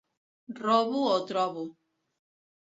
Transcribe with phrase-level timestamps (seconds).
[0.63, 1.65] Robo o trobo.